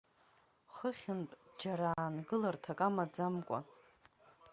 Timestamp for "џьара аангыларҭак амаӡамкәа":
1.59-3.59